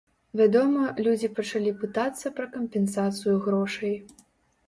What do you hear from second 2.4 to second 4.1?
кампенсацыю грошай.